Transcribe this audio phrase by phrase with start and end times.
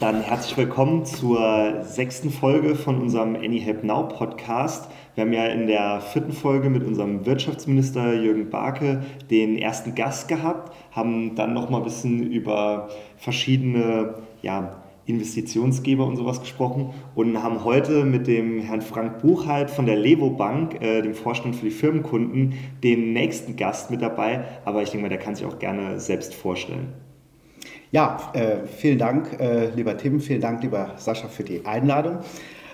[0.00, 4.88] Dann herzlich willkommen zur sechsten Folge von unserem Any Help Now Podcast.
[5.16, 10.28] Wir haben ja in der vierten Folge mit unserem Wirtschaftsminister Jürgen Barke den ersten Gast
[10.28, 17.42] gehabt, haben dann noch mal ein bisschen über verschiedene ja, Investitionsgeber und sowas gesprochen und
[17.42, 21.64] haben heute mit dem Herrn Frank Buchheit von der Levo Bank, äh, dem Vorstand für
[21.64, 22.54] die Firmenkunden,
[22.84, 24.44] den nächsten Gast mit dabei.
[24.64, 26.92] Aber ich denke mal, der kann sich auch gerne selbst vorstellen.
[27.90, 32.18] Ja, äh, vielen Dank, äh, lieber Tim, vielen Dank, lieber Sascha, für die Einladung,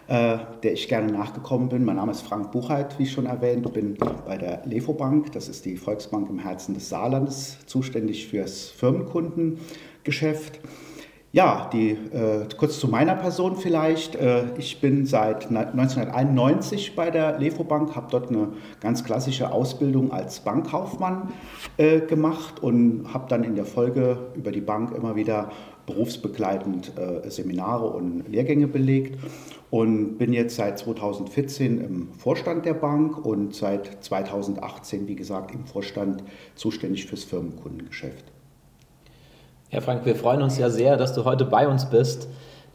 [0.08, 1.84] äh, der ich gerne nachgekommen bin.
[1.84, 3.96] Mein Name ist Frank Buchheit, wie schon erwähnt, bin
[4.26, 10.58] bei der Levo Bank, das ist die Volksbank im Herzen des Saarlandes, zuständig fürs Firmenkundengeschäft.
[11.34, 14.14] Ja, die, äh, kurz zu meiner Person vielleicht.
[14.14, 20.38] Äh, ich bin seit 1991 bei der Lefobank, habe dort eine ganz klassische Ausbildung als
[20.38, 21.32] Bankkaufmann
[21.76, 25.50] äh, gemacht und habe dann in der Folge über die Bank immer wieder
[25.86, 29.18] berufsbegleitend äh, Seminare und Lehrgänge belegt
[29.70, 35.66] und bin jetzt seit 2014 im Vorstand der Bank und seit 2018, wie gesagt, im
[35.66, 36.22] Vorstand
[36.54, 38.33] zuständig fürs Firmenkundengeschäft.
[39.74, 42.28] Ja, Frank, wir freuen uns ja sehr, dass du heute bei uns bist.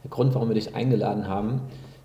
[0.04, 1.62] Der Grund, warum wir dich eingeladen haben,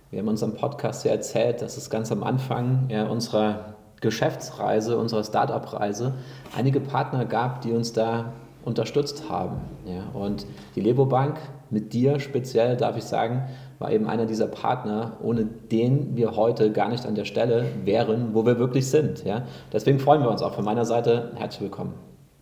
[0.09, 5.25] wir haben unserem Podcast ja erzählt, dass es ganz am Anfang ja, unserer Geschäftsreise, unserer
[5.25, 6.13] Startup-Reise
[6.55, 8.31] einige Partner gab, die uns da
[8.63, 9.57] unterstützt haben.
[9.85, 10.45] Ja, und
[10.77, 15.43] die Lebo Bank mit dir speziell, darf ich sagen, war eben einer dieser Partner, ohne
[15.43, 19.25] den wir heute gar nicht an der Stelle wären, wo wir wirklich sind.
[19.25, 19.43] Ja.
[19.73, 21.33] Deswegen freuen wir uns auch von meiner Seite.
[21.35, 21.95] Herzlich willkommen.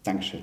[0.04, 0.42] Dankeschön.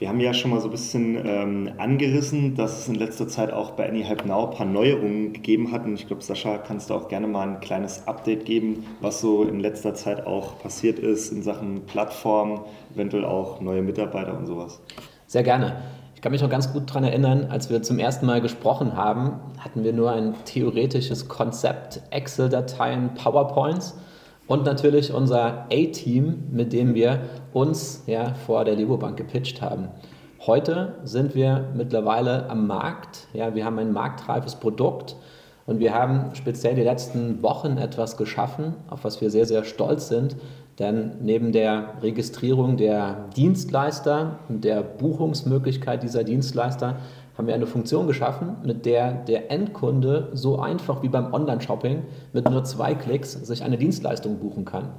[0.00, 3.52] Wir haben ja schon mal so ein bisschen ähm, angerissen, dass es in letzter Zeit
[3.52, 5.84] auch bei AnyHelp Now ein paar Neuerungen gegeben hat.
[5.84, 9.44] Und ich glaube, Sascha, kannst du auch gerne mal ein kleines Update geben, was so
[9.44, 14.80] in letzter Zeit auch passiert ist in Sachen Plattform, eventuell auch neue Mitarbeiter und sowas.
[15.28, 15.76] Sehr gerne.
[16.16, 19.34] Ich kann mich noch ganz gut daran erinnern, als wir zum ersten Mal gesprochen haben,
[19.60, 23.94] hatten wir nur ein theoretisches Konzept, Excel-Dateien, PowerPoints
[24.46, 27.20] und natürlich unser A-Team, mit dem wir
[27.52, 29.88] uns ja vor der Lego Bank gepitcht haben.
[30.46, 33.28] Heute sind wir mittlerweile am Markt.
[33.32, 35.16] Ja, wir haben ein marktreifes Produkt
[35.66, 40.08] und wir haben speziell die letzten Wochen etwas geschaffen, auf was wir sehr, sehr stolz
[40.08, 40.36] sind.
[40.78, 46.96] Denn neben der Registrierung der Dienstleister und der Buchungsmöglichkeit dieser Dienstleister
[47.36, 52.02] haben wir eine Funktion geschaffen, mit der der Endkunde so einfach wie beim Online-Shopping
[52.32, 54.90] mit nur zwei Klicks sich eine Dienstleistung buchen kann.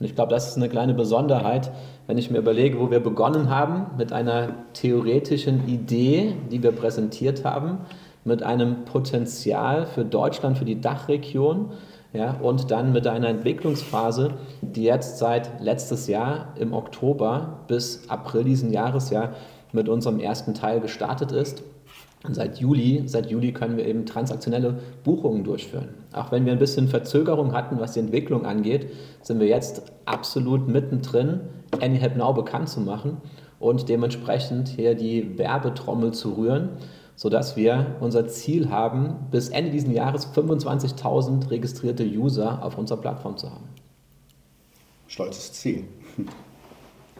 [0.00, 1.70] Und ich glaube, das ist eine kleine Besonderheit,
[2.06, 7.44] wenn ich mir überlege, wo wir begonnen haben mit einer theoretischen Idee, die wir präsentiert
[7.44, 7.78] haben,
[8.24, 11.72] mit einem Potenzial für Deutschland, für die Dachregion
[12.14, 14.30] ja, und dann mit einer Entwicklungsphase,
[14.62, 19.34] die jetzt seit letztes Jahr im Oktober bis April diesen Jahres ja
[19.72, 21.62] mit unserem ersten Teil gestartet ist
[22.24, 25.90] und seit Juli, seit Juli können wir eben transaktionelle Buchungen durchführen.
[26.12, 28.90] Auch wenn wir ein bisschen Verzögerung hatten, was die Entwicklung angeht,
[29.20, 31.40] sind wir jetzt absolut mittendrin,
[31.80, 33.18] AnyHelp Now bekannt zu machen
[33.60, 36.70] und dementsprechend hier die Werbetrommel zu rühren,
[37.14, 43.36] sodass wir unser Ziel haben, bis Ende dieses Jahres 25.000 registrierte User auf unserer Plattform
[43.36, 43.68] zu haben.
[45.08, 45.84] Stolzes Ziel.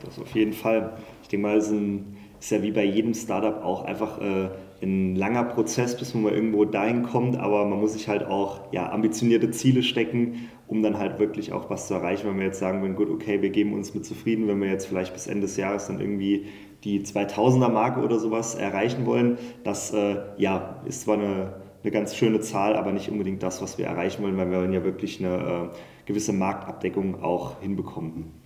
[0.03, 0.93] Das auf jeden Fall.
[1.22, 4.48] Ich denke mal, es ist ja wie bei jedem Startup auch einfach äh,
[4.84, 8.72] ein langer Prozess, bis man mal irgendwo dahin kommt, aber man muss sich halt auch
[8.72, 12.28] ja, ambitionierte Ziele stecken, um dann halt wirklich auch was zu erreichen.
[12.28, 14.86] Wenn wir jetzt sagen würden, gut, okay, wir geben uns mit zufrieden, wenn wir jetzt
[14.86, 16.46] vielleicht bis Ende des Jahres dann irgendwie
[16.84, 22.14] die 2000er Marke oder sowas erreichen wollen, das äh, ja, ist zwar eine, eine ganz
[22.14, 25.24] schöne Zahl, aber nicht unbedingt das, was wir erreichen wollen, weil wir wollen ja wirklich
[25.24, 28.44] eine äh, gewisse Marktabdeckung auch hinbekommen.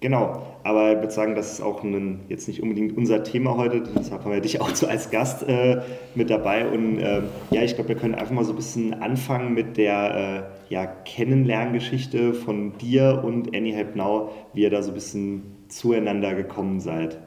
[0.00, 3.82] Genau, aber ich würde sagen, das ist auch ein, jetzt nicht unbedingt unser Thema heute,
[3.96, 5.80] deshalb haben wir dich auch so als Gast äh,
[6.14, 6.68] mit dabei.
[6.68, 10.50] Und äh, ja, ich glaube, wir können einfach mal so ein bisschen anfangen mit der
[10.68, 16.34] äh, ja, Kennenlerngeschichte von dir und Annie Now, wie ihr da so ein bisschen zueinander
[16.34, 17.18] gekommen seid.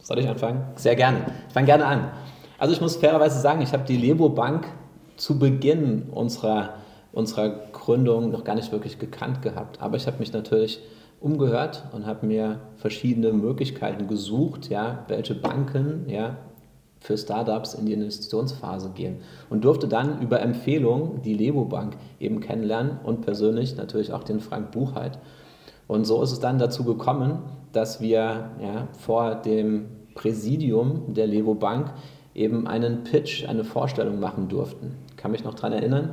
[0.00, 0.64] Soll ich anfangen?
[0.74, 1.26] Sehr gerne.
[1.46, 2.10] Ich fange gerne an.
[2.58, 4.66] Also ich muss fairerweise sagen, ich habe die Lebo Bank
[5.16, 6.74] zu Beginn unserer,
[7.16, 9.80] unserer Gründung noch gar nicht wirklich gekannt gehabt.
[9.80, 10.80] Aber ich habe mich natürlich
[11.18, 16.36] umgehört und habe mir verschiedene Möglichkeiten gesucht, ja, welche Banken ja,
[17.00, 22.40] für Startups in die Investitionsphase gehen und durfte dann über Empfehlungen die Lebo Bank eben
[22.40, 25.18] kennenlernen und persönlich natürlich auch den Frank Buchheit.
[25.88, 27.38] Und so ist es dann dazu gekommen,
[27.72, 31.94] dass wir ja, vor dem Präsidium der Lebo Bank
[32.34, 34.96] eben einen Pitch, eine Vorstellung machen durften.
[35.16, 36.10] Kann mich noch daran erinnern,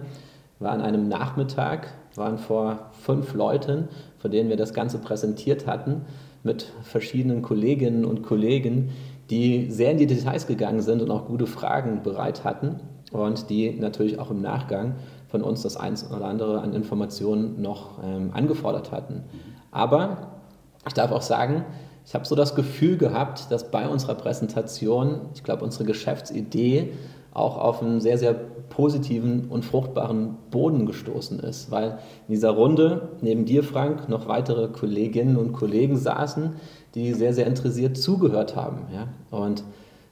[0.59, 3.89] war an einem Nachmittag, waren vor fünf Leuten
[4.23, 6.05] von denen wir das Ganze präsentiert hatten,
[6.43, 8.91] mit verschiedenen Kolleginnen und Kollegen,
[9.29, 12.79] die sehr in die Details gegangen sind und auch gute Fragen bereit hatten
[13.11, 14.95] und die natürlich auch im Nachgang
[15.27, 19.23] von uns das eins oder andere an Informationen noch ähm, angefordert hatten.
[19.71, 20.39] Aber
[20.87, 21.65] ich darf auch sagen,
[22.05, 26.93] ich habe so das Gefühl gehabt, dass bei unserer Präsentation, ich glaube, unsere Geschäftsidee
[27.33, 28.33] auch auf einen sehr, sehr
[28.69, 34.67] positiven und fruchtbaren Boden gestoßen ist, weil in dieser Runde neben dir, Frank, noch weitere
[34.67, 36.53] Kolleginnen und Kollegen saßen,
[36.95, 38.87] die sehr, sehr interessiert zugehört haben.
[38.93, 39.07] Ja?
[39.37, 39.63] Und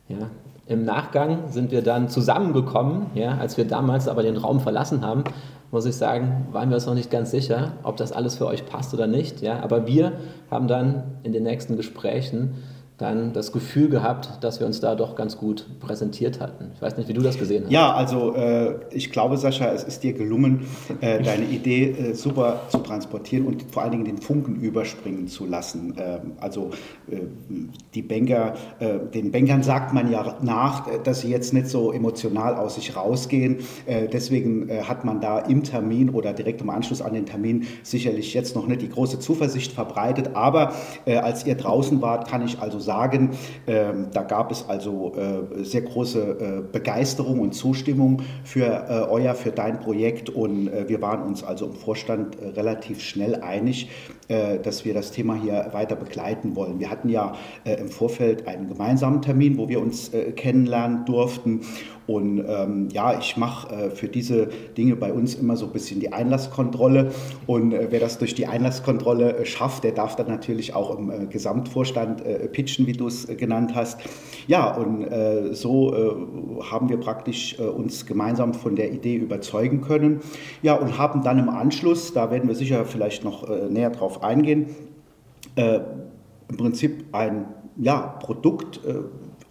[0.10, 0.30] ja,
[0.68, 5.24] im Nachgang sind wir dann zusammengekommen, ja, als wir damals aber den Raum verlassen haben,
[5.72, 8.66] muss ich sagen, waren wir uns noch nicht ganz sicher, ob das alles für euch
[8.66, 9.42] passt oder nicht.
[9.42, 9.62] Ja?
[9.62, 10.14] Aber wir
[10.50, 12.56] haben dann in den nächsten Gesprächen
[13.02, 16.72] dann das Gefühl gehabt, dass wir uns da doch ganz gut präsentiert hatten.
[16.76, 17.72] Ich weiß nicht, wie du das gesehen hast.
[17.72, 20.68] Ja, also äh, ich glaube, Sascha, es ist dir gelungen,
[21.02, 25.48] äh, deine Idee äh, super zu transportieren und vor allen Dingen den Funken überspringen zu
[25.48, 25.96] lassen.
[25.98, 26.70] Ähm, also
[27.10, 27.22] äh,
[27.96, 32.56] die Banker, äh, den Bankern sagt man ja nach, dass sie jetzt nicht so emotional
[32.56, 33.58] aus sich rausgehen.
[33.88, 38.34] Äh, deswegen hat man da im Termin oder direkt im Anschluss an den Termin sicherlich
[38.34, 40.32] jetzt noch nicht die große Zuversicht verbreitet.
[40.36, 40.74] Aber
[41.06, 43.30] als ihr draußen wart, kann ich also sagen, sagen.
[43.68, 49.34] Ähm, da gab es also äh, sehr große äh, Begeisterung und Zustimmung für äh, euer,
[49.34, 53.90] für dein Projekt und wir waren uns also im Vorstand relativ schnell einig,
[54.64, 56.80] dass wir das Thema hier weiter begleiten wollen.
[56.80, 57.34] Wir hatten ja
[57.66, 61.62] im Vorfeld einen gemeinsamen Termin, wo wir uns kennenlernen durften
[62.12, 66.00] und ähm, ja, ich mache äh, für diese Dinge bei uns immer so ein bisschen
[66.00, 67.12] die Einlasskontrolle.
[67.48, 71.10] Und äh, wer das durch die Einlasskontrolle äh, schafft, der darf dann natürlich auch im
[71.10, 74.00] äh, Gesamtvorstand äh, pitchen, wie du es äh, genannt hast.
[74.48, 75.06] Ja, und
[75.54, 75.94] so
[76.72, 80.20] haben wir praktisch uns gemeinsam von der Idee überzeugen können.
[80.64, 84.76] Ja, und haben dann im Anschluss, da werden wir sicher vielleicht noch näher drauf eingehen,
[85.56, 87.46] im Prinzip ein
[87.78, 88.80] ja, Produkt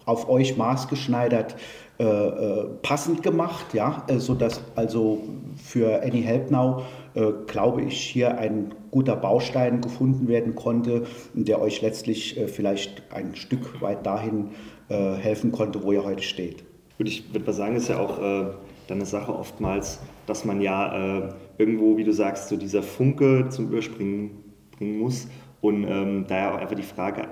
[0.05, 1.55] auf euch maßgeschneidert
[2.01, 5.21] äh, äh, passend gemacht, ja, äh, sodass also
[5.55, 6.81] für Any Help Now,
[7.13, 11.03] äh, glaube ich, hier ein guter Baustein gefunden werden konnte,
[11.35, 14.49] der euch letztlich äh, vielleicht ein Stück weit dahin
[14.89, 16.63] äh, helfen konnte, wo ihr heute steht.
[16.97, 18.57] Ich würde mal sagen, ist ja auch dann
[18.89, 24.40] eine Sache oftmals, dass man ja irgendwo, wie du sagst, so dieser Funke zum Überspringen
[24.81, 25.27] bringen muss
[25.61, 27.27] und ähm, daher auch einfach die Frage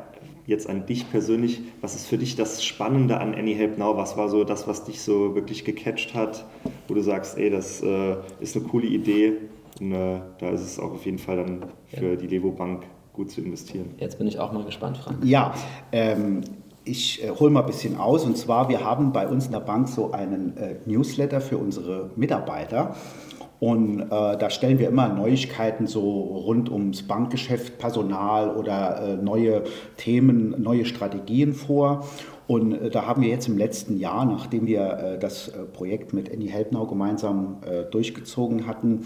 [0.46, 3.98] jetzt an dich persönlich, was ist für dich das Spannende an Any Help Now?
[3.98, 6.46] Was war so das, was dich so wirklich gecatcht hat,
[6.88, 9.34] wo du sagst, ey, das äh, ist eine coole Idee
[9.80, 12.16] und äh, da ist es auch auf jeden Fall dann für ja.
[12.16, 13.92] die Levo Bank gut zu investieren.
[13.98, 15.24] Jetzt bin ich auch mal gespannt, Frank.
[15.24, 15.54] Ja,
[15.92, 16.42] ähm,
[16.90, 19.60] ich äh, hole mal ein bisschen aus und zwar, wir haben bei uns in der
[19.60, 22.96] Bank so einen äh, Newsletter für unsere Mitarbeiter.
[23.60, 29.64] Und äh, da stellen wir immer Neuigkeiten so rund ums Bankgeschäft, Personal oder äh, neue
[29.98, 32.06] Themen, neue Strategien vor.
[32.48, 36.50] Und äh, da haben wir jetzt im letzten Jahr, nachdem wir das Projekt mit Annie
[36.50, 37.58] Helpnau gemeinsam
[37.92, 39.06] durchgezogen hatten,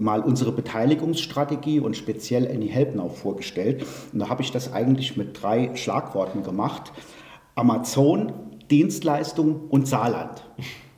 [0.00, 3.84] mal unsere Beteiligungsstrategie und speziell Annie Helpnau vorgestellt.
[4.12, 6.92] Und da habe ich das eigentlich mit drei Schlagworten gemacht.
[7.54, 8.32] Amazon,
[8.70, 10.44] Dienstleistung und Saarland.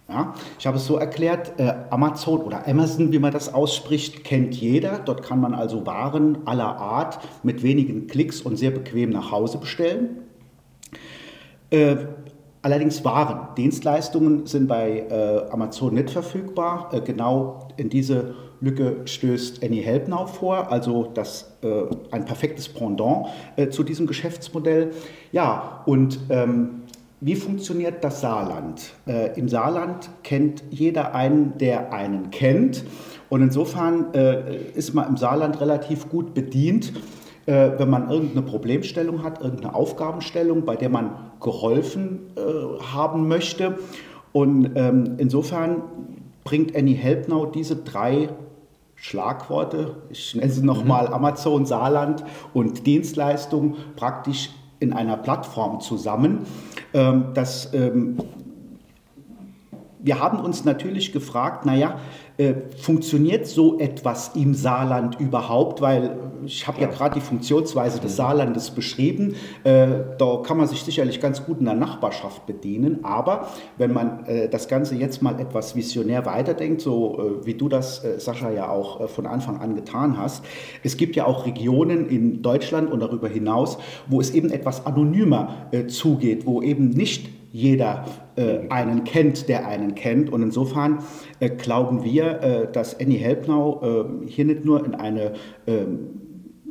[0.08, 4.56] Ja, ich habe es so erklärt, äh, Amazon oder Amazon, wie man das ausspricht, kennt
[4.56, 4.98] jeder.
[4.98, 9.58] Dort kann man also Waren aller Art mit wenigen Klicks und sehr bequem nach Hause
[9.58, 10.18] bestellen.
[11.70, 11.96] Äh,
[12.62, 16.90] allerdings Waren, Dienstleistungen sind bei äh, Amazon nicht verfügbar.
[16.92, 22.68] Äh, genau in diese Lücke stößt Any Help Now vor, also das, äh, ein perfektes
[22.68, 23.26] Pendant
[23.56, 24.90] äh, zu diesem Geschäftsmodell.
[25.32, 26.82] Ja, und ähm,
[27.22, 28.92] wie funktioniert das Saarland?
[29.06, 32.84] Äh, Im Saarland kennt jeder einen, der einen kennt.
[33.28, 36.92] Und insofern äh, ist man im Saarland relativ gut bedient,
[37.46, 43.78] äh, wenn man irgendeine Problemstellung hat, irgendeine Aufgabenstellung, bei der man geholfen äh, haben möchte.
[44.32, 45.82] Und ähm, insofern
[46.44, 48.30] bringt Annie Helpnau diese drei
[49.00, 51.14] Schlagworte, ich nenne sie nochmal mhm.
[51.14, 56.40] Amazon, Saarland und Dienstleistung, praktisch in einer Plattform zusammen.
[56.92, 58.18] Ähm, das, ähm,
[60.02, 61.98] wir haben uns natürlich gefragt, naja,
[62.38, 65.80] äh, funktioniert so etwas im Saarland überhaupt?
[65.80, 66.16] Weil
[66.46, 69.34] ich habe ja, ja gerade die Funktionsweise des Saarlandes beschrieben.
[69.64, 69.88] Äh,
[70.18, 73.04] da kann man sich sicherlich ganz gut in der Nachbarschaft bedienen.
[73.04, 77.68] Aber wenn man äh, das Ganze jetzt mal etwas visionär weiterdenkt, so äh, wie du
[77.68, 80.44] das, äh, Sascha, ja auch äh, von Anfang an getan hast,
[80.82, 83.76] es gibt ja auch Regionen in Deutschland und darüber hinaus,
[84.08, 88.04] wo es eben etwas anonymer zugeht, wo eben nicht jeder
[88.36, 90.30] äh, einen kennt, der einen kennt.
[90.30, 90.98] Und insofern
[91.40, 93.82] äh, glauben wir, äh, dass Annie Helpnau
[94.24, 95.32] äh, hier nicht nur in eine
[95.66, 96.19] ähm,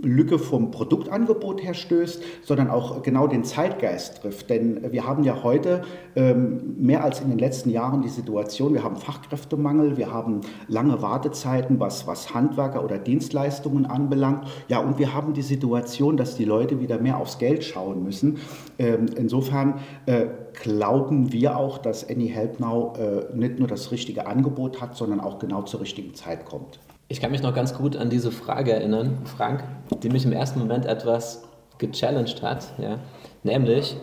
[0.01, 4.49] Lücke vom Produktangebot her stößt, sondern auch genau den Zeitgeist trifft.
[4.49, 5.81] Denn wir haben ja heute
[6.15, 11.01] ähm, mehr als in den letzten Jahren die Situation, wir haben Fachkräftemangel, wir haben lange
[11.01, 14.47] Wartezeiten, was, was Handwerker oder Dienstleistungen anbelangt.
[14.67, 18.37] Ja, und wir haben die Situation, dass die Leute wieder mehr aufs Geld schauen müssen.
[18.77, 20.27] Ähm, insofern äh,
[20.61, 25.19] glauben wir auch, dass Any Help Now äh, nicht nur das richtige Angebot hat, sondern
[25.19, 26.79] auch genau zur richtigen Zeit kommt.
[27.11, 29.63] Ich kann mich noch ganz gut an diese Frage erinnern, Frank,
[30.03, 31.41] die mich im ersten Moment etwas
[31.79, 32.67] gechallenged hat.
[32.77, 32.99] Ja?
[33.41, 33.97] Nämlich,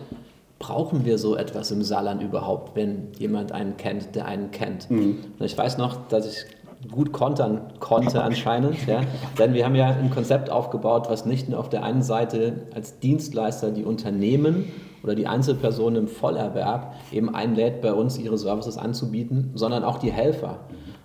[0.59, 4.91] brauchen wir so etwas im Saarland überhaupt, wenn jemand einen kennt, der einen kennt?
[4.91, 5.19] Mhm.
[5.39, 9.01] Und ich weiß noch, dass ich gut kontern konnte anscheinend, ja?
[9.39, 12.99] denn wir haben ja ein Konzept aufgebaut, was nicht nur auf der einen Seite als
[12.99, 14.65] Dienstleister die Unternehmen
[15.01, 20.11] oder die Einzelpersonen im Vollerwerb eben einlädt, bei uns ihre Services anzubieten, sondern auch die
[20.11, 20.59] Helfer.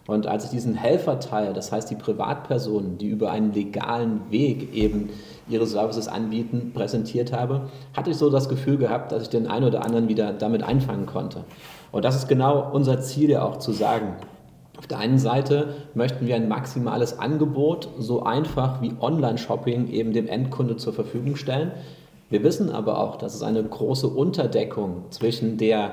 [0.07, 5.11] Und als ich diesen Helferteil, das heißt die Privatpersonen, die über einen legalen Weg eben
[5.49, 9.67] ihre Services anbieten, präsentiert habe, hatte ich so das Gefühl gehabt, dass ich den einen
[9.67, 11.45] oder anderen wieder damit einfangen konnte.
[11.93, 14.17] Und das ist genau unser Ziel ja auch zu sagen.
[14.77, 20.27] Auf der einen Seite möchten wir ein maximales Angebot so einfach wie Online-Shopping eben dem
[20.27, 21.71] Endkunde zur Verfügung stellen.
[22.31, 25.93] Wir wissen aber auch, dass es eine große Unterdeckung zwischen der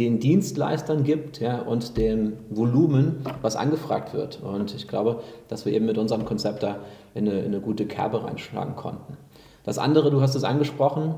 [0.00, 4.40] den Dienstleistern gibt ja, und dem Volumen, was angefragt wird.
[4.42, 6.78] Und ich glaube, dass wir eben mit unserem Konzept da
[7.14, 9.18] in eine, in eine gute Kerbe reinschlagen konnten.
[9.62, 11.16] Das andere, du hast es angesprochen,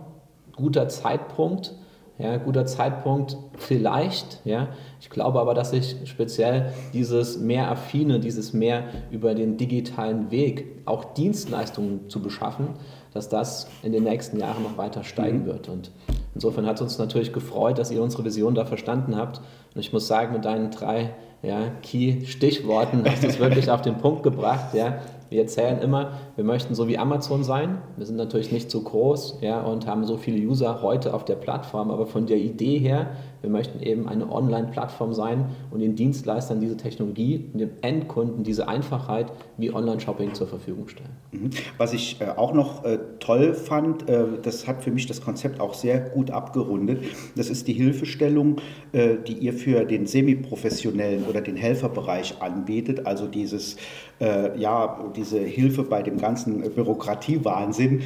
[0.57, 1.75] guter Zeitpunkt.
[2.19, 4.43] Ja, guter Zeitpunkt vielleicht.
[4.45, 4.69] Ja.
[5.01, 10.83] Ich glaube aber, dass sich speziell dieses mehr affine, dieses mehr über den digitalen Weg,
[10.85, 12.69] auch Dienstleistungen zu beschaffen,
[13.15, 15.47] dass das in den nächsten Jahren noch weiter steigen mhm.
[15.47, 15.69] wird.
[15.69, 15.91] Und
[16.35, 19.41] insofern hat es uns natürlich gefreut, dass ihr unsere Vision da verstanden habt.
[19.75, 23.99] Und ich muss sagen, mit deinen drei ja, Key-Stichworten hast du es wirklich auf den
[23.99, 24.75] Punkt gebracht.
[24.75, 24.99] Ja.
[25.29, 27.79] Wir erzählen immer, wir möchten so wie Amazon sein.
[27.97, 31.37] Wir sind natürlich nicht so groß ja, und haben so viele User heute auf der
[31.37, 33.13] Plattform, aber von der Idee her,
[33.43, 38.69] wir möchten eben eine Online-Plattform sein und den Dienstleistern diese Technologie und dem Endkunden diese
[38.69, 41.11] Einfachheit wie Online-Shopping zur Verfügung stellen.
[41.33, 41.51] Mhm.
[41.77, 45.61] Was ich äh, auch noch äh, toll fand, äh, das hat für mich das Konzept
[45.61, 47.05] auch sehr gut abgerundet,
[47.37, 48.57] das ist die Hilfestellung,
[48.93, 53.77] die ihr für den semiprofessionellen oder den Helferbereich anbietet, also dieses,
[54.21, 58.03] ja, diese Hilfe bei dem ganzen Bürokratiewahnsinn,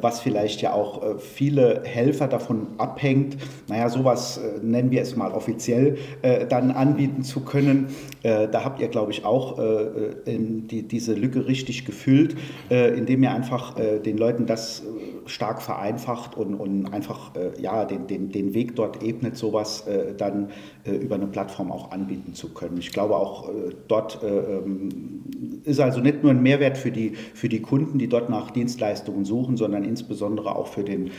[0.00, 3.36] was vielleicht ja auch viele Helfer davon abhängt,
[3.68, 7.88] naja, sowas nennen wir es mal offiziell, äh, dann anbieten zu können.
[8.22, 9.92] Äh, da habt ihr, glaube ich, auch äh,
[10.26, 12.36] die, diese Lücke richtig gefüllt,
[12.70, 14.82] indem ihr einfach den Leuten das
[15.26, 19.84] stark vereinfacht und, und einfach ja, den, den, den Weg dort ebnet, sowas
[20.16, 20.48] dann
[20.84, 22.78] über eine Plattform auch anbieten zu können.
[22.78, 23.50] Ich glaube auch
[23.88, 25.22] dort ähm,
[25.64, 29.24] ist also nicht nur ein Mehrwert für die, für die Kunden, die dort nach Dienstleistungen
[29.24, 31.10] suchen, sondern insbesondere auch für den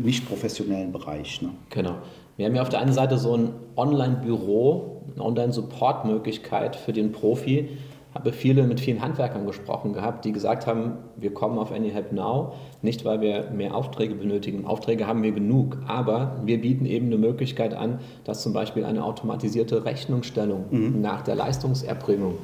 [0.00, 1.42] nicht professionellen Bereich.
[1.42, 1.50] Ne?
[1.70, 1.96] Genau.
[2.36, 7.68] Wir haben ja auf der einen Seite so ein Online-Büro, eine Online-Support-Möglichkeit für den Profi.
[8.12, 12.52] Habe viele mit vielen Handwerkern gesprochen gehabt, die gesagt haben, wir kommen auf AnyHelp Now,
[12.80, 14.66] nicht weil wir mehr Aufträge benötigen.
[14.66, 19.04] Aufträge haben wir genug, aber wir bieten eben eine Möglichkeit an, dass zum Beispiel eine
[19.04, 21.00] automatisierte Rechnungsstellung mhm.
[21.00, 22.38] nach der Leistungserbringung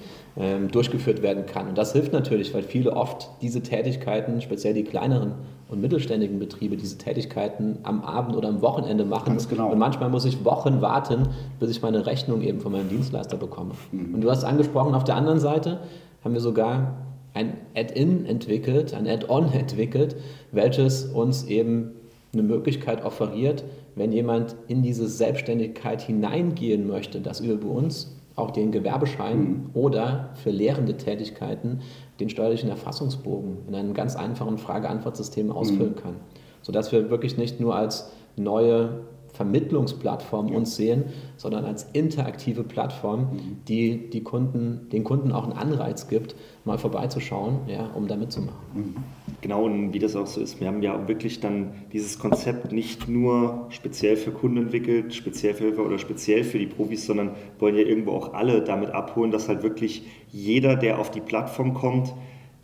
[0.71, 1.69] durchgeführt werden kann.
[1.69, 5.33] Und das hilft natürlich, weil viele oft diese Tätigkeiten, speziell die kleineren
[5.69, 9.39] und mittelständigen Betriebe, diese Tätigkeiten am Abend oder am Wochenende machen.
[9.49, 9.71] Genau.
[9.71, 13.73] Und manchmal muss ich Wochen warten, bis ich meine Rechnung eben von meinem Dienstleister bekomme.
[13.93, 14.15] Mhm.
[14.15, 15.81] Und du hast angesprochen, auf der anderen Seite
[16.25, 16.97] haben wir sogar
[17.35, 20.17] ein Add-in entwickelt, ein Add-on entwickelt,
[20.53, 21.93] welches uns eben
[22.33, 28.73] eine Möglichkeit offeriert, wenn jemand in diese Selbstständigkeit hineingehen möchte, das über uns auch den
[28.73, 29.71] Gewerbeschein mhm.
[29.75, 31.81] oder für lehrende Tätigkeiten
[32.19, 36.03] den steuerlichen Erfassungsbogen in einem ganz einfachen Frage-Antwort-System ausfüllen mhm.
[36.03, 36.17] kann.
[36.63, 39.01] Sodass wir wirklich nicht nur als neue
[39.33, 40.57] Vermittlungsplattform ja.
[40.57, 41.05] uns sehen,
[41.37, 43.57] sondern als interaktive Plattform, mhm.
[43.69, 46.35] die, die Kunden, den Kunden auch einen Anreiz gibt,
[46.65, 48.59] mal vorbeizuschauen, ja, um da mitzumachen.
[48.75, 48.97] Mhm.
[49.41, 53.09] Genau, und wie das auch so ist, wir haben ja wirklich dann dieses Konzept nicht
[53.09, 57.77] nur speziell für Kunden entwickelt, speziell für Hilfe oder speziell für die Profis, sondern wollen
[57.77, 62.13] ja irgendwo auch alle damit abholen, dass halt wirklich jeder, der auf die Plattform kommt,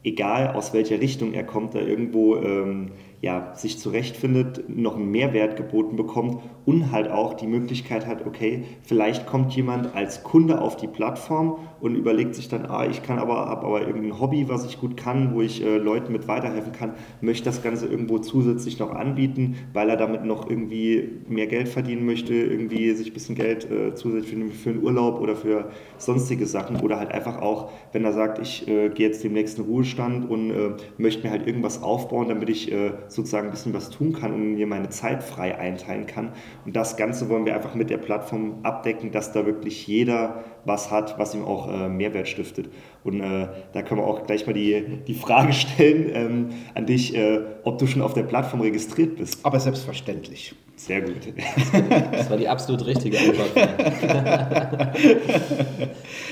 [0.04, 2.92] egal aus welcher Richtung er kommt, da irgendwo ähm,
[3.23, 8.64] ja, sich zurechtfindet, noch einen Mehrwert geboten bekommt und halt auch die Möglichkeit hat, okay,
[8.82, 13.18] vielleicht kommt jemand als Kunde auf die Plattform und überlegt sich dann, ah, ich kann
[13.18, 16.73] aber, habe aber irgendein Hobby, was ich gut kann, wo ich äh, Leuten mit weiterhelfen
[16.73, 21.68] kann, möchte das Ganze irgendwo zusätzlich noch anbieten, weil er damit noch irgendwie mehr Geld
[21.68, 25.70] verdienen möchte, irgendwie sich ein bisschen Geld äh, zusätzlich für, für einen Urlaub oder für
[25.99, 29.64] sonstige Sachen oder halt einfach auch, wenn er sagt, ich äh, gehe jetzt demnächst in
[29.64, 33.75] den Ruhestand und äh, möchte mir halt irgendwas aufbauen, damit ich äh, sozusagen ein bisschen
[33.75, 36.32] was tun kann und mir meine Zeit frei einteilen kann.
[36.64, 40.90] Und das Ganze wollen wir einfach mit der Plattform abdecken, dass da wirklich jeder was
[40.90, 42.68] hat, was ihm auch äh, Mehrwert stiftet.
[43.04, 47.14] Und äh, da können wir auch gleich mal die, die Frage stellen ähm, an dich,
[47.16, 49.44] äh, ob du schon auf der Plattform registriert bist.
[49.44, 50.54] Aber selbstverständlich.
[50.76, 51.16] Sehr gut.
[52.12, 53.50] Das war die absolut richtige Antwort.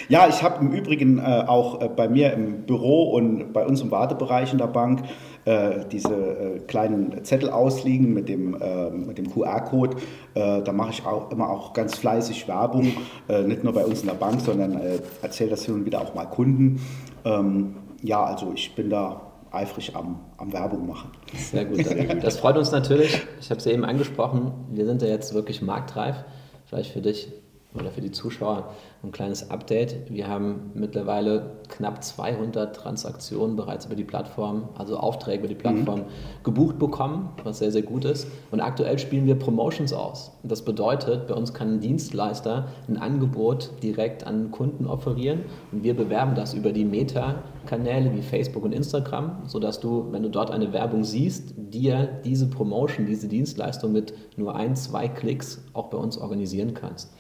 [0.09, 3.81] ja, ich habe im Übrigen äh, auch äh, bei mir im Büro und bei uns
[3.81, 5.03] im Wartebereich in der Bank
[5.45, 9.97] äh, diese äh, kleinen Zettel ausliegen mit dem, äh, mit dem QR-Code.
[10.35, 12.93] Äh, da mache ich auch immer auch ganz fleißig Werbung,
[13.47, 14.81] nicht nur bei uns in der Bank, sondern
[15.23, 16.81] erzähle das hin und wieder auch mal Kunden.
[17.25, 21.11] Ähm, ja, also ich bin da eifrig am, am Werbung machen.
[21.37, 21.85] Sehr gut.
[22.23, 23.23] Das freut uns natürlich.
[23.41, 24.53] Ich habe es ja eben angesprochen.
[24.71, 26.17] Wir sind ja jetzt wirklich marktreif.
[26.67, 27.33] Vielleicht für dich
[27.79, 28.71] oder für die Zuschauer
[29.03, 30.11] ein kleines Update.
[30.11, 36.01] Wir haben mittlerweile knapp 200 Transaktionen bereits über die Plattform, also Aufträge über die Plattform
[36.01, 36.45] mhm.
[36.45, 38.29] gebucht bekommen, was sehr, sehr gut ist.
[38.51, 40.33] Und aktuell spielen wir Promotions aus.
[40.43, 45.41] Das bedeutet, bei uns kann ein Dienstleister ein Angebot direkt an Kunden offerieren
[45.73, 50.31] und wir bewerben das über die Meta-Kanäle wie Facebook und Instagram, sodass du, wenn du
[50.31, 55.89] dort eine Werbung siehst, dir diese Promotion, diese Dienstleistung mit nur ein, zwei Klicks auch
[55.89, 57.13] bei uns organisieren kannst.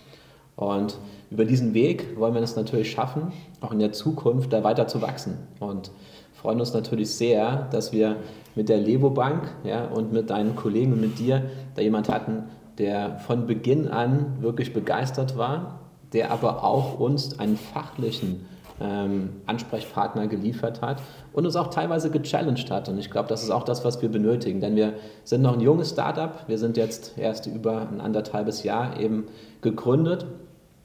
[0.56, 0.98] Und
[1.30, 5.02] über diesen Weg wollen wir es natürlich schaffen, auch in der Zukunft da weiter zu
[5.02, 5.38] wachsen.
[5.58, 5.90] Und
[6.32, 8.16] freuen uns natürlich sehr, dass wir
[8.54, 11.42] mit der Levo Bank ja, und mit deinen Kollegen und mit dir
[11.74, 12.44] da jemand hatten,
[12.78, 15.80] der von Beginn an wirklich begeistert war,
[16.12, 18.46] der aber auch uns einen fachlichen
[18.80, 21.00] ähm, Ansprechpartner geliefert hat
[21.32, 22.88] und uns auch teilweise gechallenged hat.
[22.88, 25.60] Und ich glaube, das ist auch das, was wir benötigen, denn wir sind noch ein
[25.60, 26.44] junges Startup.
[26.48, 29.24] Wir sind jetzt erst über ein anderthalbes Jahr eben
[29.60, 30.26] gegründet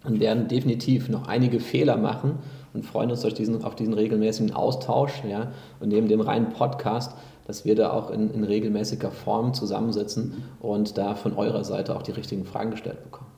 [0.04, 2.40] und werden definitiv noch einige Fehler machen
[2.74, 7.16] und freuen uns durch diesen, auf diesen regelmäßigen Austausch ja, und neben dem reinen Podcast,
[7.48, 12.04] dass wir da auch in, in regelmäßiger Form zusammensitzen und da von eurer Seite auch
[12.04, 13.32] die richtigen Fragen gestellt bekommen.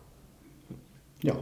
[1.24, 1.36] Ja,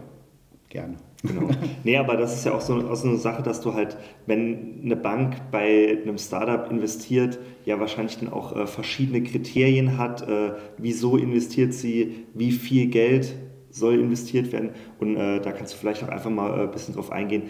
[0.70, 0.98] gerne.
[1.24, 1.50] Genau.
[1.84, 4.82] Nee, aber das ist ja auch so, auch so eine Sache, dass du halt, wenn
[4.84, 10.28] eine Bank bei einem Startup investiert, ja wahrscheinlich dann auch äh, verschiedene Kriterien hat.
[10.28, 13.36] Äh, wieso investiert sie, wie viel Geld
[13.72, 14.72] soll investiert werden.
[15.00, 17.44] Und äh, da kannst du vielleicht auch einfach mal äh, ein bisschen drauf eingehen,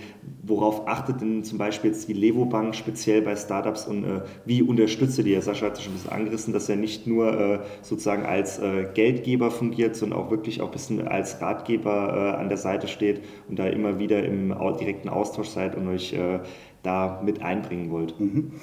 [0.44, 4.62] worauf achtet denn zum Beispiel jetzt die Levo Bank speziell bei Startups und äh, wie
[4.62, 5.40] unterstützt die?
[5.42, 8.88] Sascha hat es schon ein bisschen angerissen, dass er nicht nur äh, sozusagen als äh,
[8.94, 13.22] Geldgeber fungiert, sondern auch wirklich auch ein bisschen als Ratgeber äh, an der Seite steht
[13.48, 16.16] und da immer wieder im direkten Austausch seid und euch
[16.84, 18.20] da mit einbringen wollt.
[18.20, 18.54] Mhm.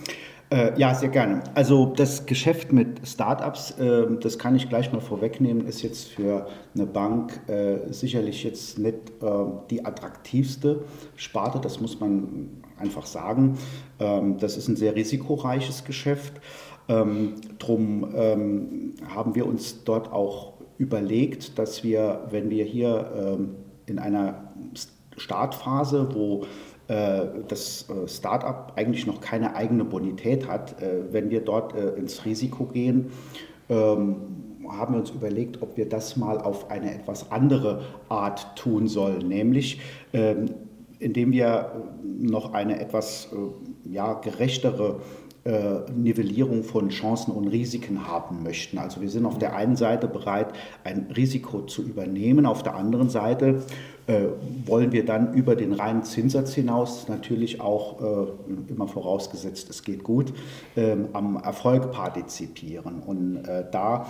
[0.48, 1.42] Äh, ja, sehr gerne.
[1.54, 6.46] Also das Geschäft mit Startups, äh, das kann ich gleich mal vorwegnehmen, ist jetzt für
[6.74, 9.28] eine Bank äh, sicherlich jetzt nicht äh,
[9.70, 10.85] die attraktivste
[11.16, 13.59] Sparte, das muss man einfach sagen.
[13.98, 16.35] Ähm, das ist ein sehr risikoreiches Geschäft.
[16.88, 23.56] Ähm, drum ähm, haben wir uns dort auch überlegt, dass wir, wenn wir hier ähm,
[23.87, 24.52] in einer
[25.16, 26.44] Startphase, wo
[26.88, 32.64] das äh, Startup eigentlich noch keine eigene Bonität hat, äh, wenn wir dort ins Risiko
[32.64, 33.11] gehen,
[33.68, 34.16] ähm,
[34.68, 39.29] haben wir uns überlegt, ob wir das mal auf eine etwas andere Art tun sollen,
[39.29, 39.81] nämlich
[40.12, 40.46] ähm,
[40.99, 41.72] indem wir
[42.18, 43.29] noch eine etwas
[43.85, 45.01] ja, gerechtere
[45.94, 48.78] Nivellierung von Chancen und Risiken haben möchten.
[48.78, 50.48] Also wir sind auf der einen Seite bereit,
[50.85, 53.62] ein Risiko zu übernehmen, auf der anderen Seite
[54.09, 54.28] äh,
[54.64, 58.26] wollen wir dann über den reinen Zinssatz hinaus natürlich auch, äh,
[58.70, 60.32] immer vorausgesetzt, es geht gut,
[60.76, 63.02] ähm, am Erfolg partizipieren.
[63.04, 64.06] Und äh, da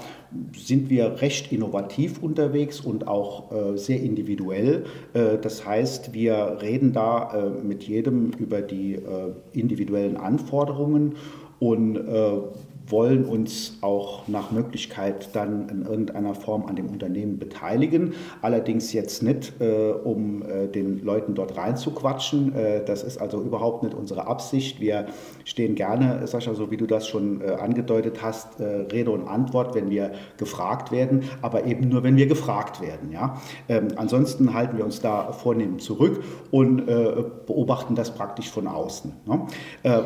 [0.55, 4.85] sind wir recht innovativ unterwegs und auch sehr individuell.
[5.13, 8.99] das heißt, wir reden da mit jedem über die
[9.53, 11.15] individuellen Anforderungen
[11.59, 11.97] und
[12.89, 18.15] wollen uns auch nach Möglichkeit dann in irgendeiner Form an dem Unternehmen beteiligen.
[18.43, 22.55] Allerdings jetzt nicht, äh, um äh, den Leuten dort reinzuquatschen.
[22.55, 24.81] Äh, das ist also überhaupt nicht unsere Absicht.
[24.81, 25.07] Wir
[25.45, 29.75] stehen gerne, Sascha, so wie du das schon äh, angedeutet hast, äh, Rede und Antwort,
[29.75, 33.11] wenn wir gefragt werden, aber eben nur, wenn wir gefragt werden.
[33.11, 33.41] Ja?
[33.69, 39.13] Ähm, ansonsten halten wir uns da vornehm zurück und äh, beobachten das praktisch von außen.
[39.25, 39.47] Ne?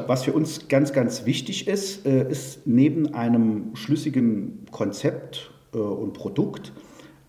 [0.07, 6.73] was für uns ganz, ganz wichtig ist, ist neben einem schlüssigen Konzept äh, und Produkt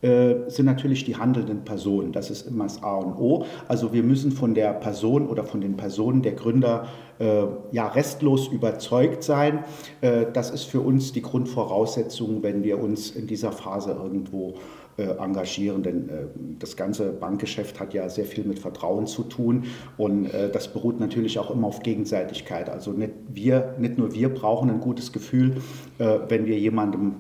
[0.02, 2.12] äh, sind natürlich die handelnden Personen.
[2.12, 3.46] Das ist immer das A und O.
[3.68, 6.88] Also wir müssen von der Person oder von den Personen der Gründer
[7.20, 9.64] äh, ja restlos überzeugt sein.
[10.02, 14.54] Äh, das ist für uns die Grundvoraussetzung, wenn wir uns in dieser Phase irgendwo äh,
[14.98, 16.14] engagieren, denn äh,
[16.60, 19.66] das ganze Bankgeschäft hat ja sehr viel mit Vertrauen zu tun
[19.98, 22.70] und äh, das beruht natürlich auch immer auf Gegenseitigkeit.
[22.70, 25.58] Also nicht, wir, nicht nur wir brauchen ein gutes Gefühl,
[25.98, 27.16] wenn wir jemandem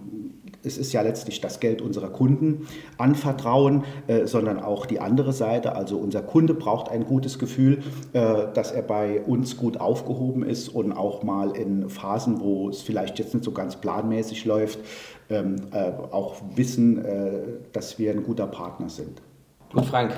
[0.64, 5.76] es ist ja letztlich das Geld unserer Kunden anvertrauen, äh, sondern auch die andere Seite.
[5.76, 7.80] Also unser Kunde braucht ein gutes Gefühl,
[8.14, 12.82] äh, dass er bei uns gut aufgehoben ist und auch mal in Phasen, wo es
[12.82, 15.21] vielleicht jetzt nicht so ganz planmäßig läuft, äh,
[16.12, 17.32] auch wissen, äh,
[17.72, 19.22] dass wir ein guter Partner sind.
[19.74, 20.14] Gut, Frank,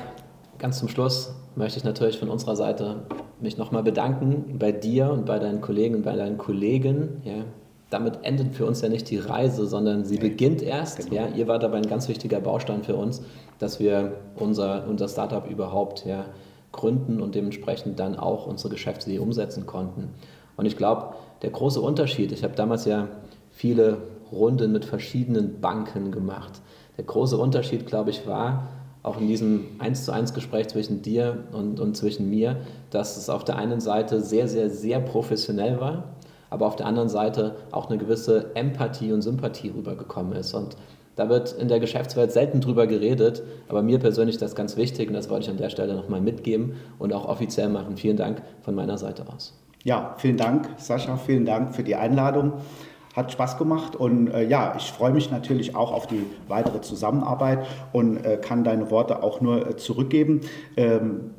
[0.57, 3.03] ganz zum Schluss möchte ich natürlich von unserer Seite
[3.39, 7.21] mich nochmal bedanken bei dir und bei deinen Kollegen und bei deinen Kollegen.
[7.23, 7.43] Ja,
[7.89, 10.97] damit endet für uns ja nicht die Reise, sondern sie nee, beginnt erst.
[10.97, 11.15] Genau.
[11.15, 13.21] Ja, ihr wart aber ein ganz wichtiger Baustein für uns,
[13.59, 16.25] dass wir unser, unser Startup überhaupt ja,
[16.71, 20.09] gründen und dementsprechend dann auch unsere Geschäftsidee umsetzen konnten.
[20.57, 23.09] Und ich glaube, der große Unterschied, ich habe damals ja
[23.51, 23.97] viele
[24.31, 26.61] Runden mit verschiedenen Banken gemacht.
[26.97, 28.67] Der große Unterschied, glaube ich, war,
[29.01, 32.57] auch in diesem 1 zu 1 Gespräch zwischen dir und, und zwischen mir,
[32.89, 36.15] dass es auf der einen Seite sehr, sehr, sehr professionell war
[36.53, 40.53] aber auf der anderen Seite auch eine gewisse Empathie und Sympathie rübergekommen ist.
[40.53, 40.77] Und
[41.15, 45.07] da wird in der Geschäftswelt selten drüber geredet, aber mir persönlich ist das ganz wichtig
[45.07, 47.97] und das wollte ich an der Stelle nochmal mitgeben und auch offiziell machen.
[47.97, 49.59] Vielen Dank von meiner Seite aus.
[49.83, 52.53] Ja, vielen Dank, Sascha, vielen Dank für die Einladung.
[53.13, 57.65] Hat Spaß gemacht und äh, ja, ich freue mich natürlich auch auf die weitere Zusammenarbeit
[57.91, 60.41] und äh, kann deine Worte auch nur äh, zurückgeben.
[60.77, 61.31] Ähm,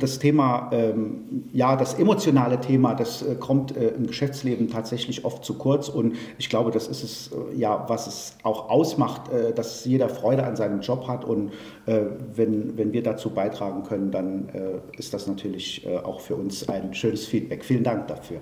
[0.00, 5.44] das Thema, ähm, ja, das emotionale Thema, das äh, kommt äh, im Geschäftsleben tatsächlich oft
[5.44, 9.52] zu kurz und ich glaube, das ist es, äh, ja, was es auch ausmacht, äh,
[9.52, 11.52] dass jeder Freude an seinem Job hat und
[11.86, 12.00] äh,
[12.34, 16.94] wenn, wenn wir dazu beitragen können, dann äh, ist das natürlich auch für uns ein
[16.94, 17.64] schönes Feedback.
[17.64, 18.40] Vielen Dank dafür.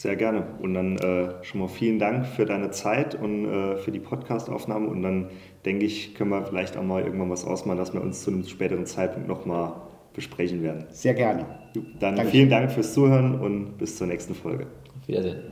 [0.00, 0.46] Sehr gerne.
[0.62, 0.96] Und dann
[1.42, 5.26] schon mal vielen Dank für deine Zeit und für die Podcastaufnahme und dann
[5.66, 8.44] denke ich, können wir vielleicht auch mal irgendwann was ausmachen, dass wir uns zu einem
[8.44, 9.74] späteren Zeitpunkt nochmal
[10.14, 10.86] besprechen werden.
[10.88, 11.44] Sehr gerne.
[11.98, 12.30] Dann Danke.
[12.30, 14.68] vielen Dank fürs Zuhören und bis zur nächsten Folge.
[14.98, 15.49] Auf Wiedersehen.